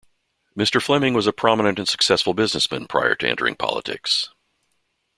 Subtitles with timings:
[0.57, 0.81] Mr.
[0.81, 4.29] Fleming was a prominent and successful businessman prior to entering politics.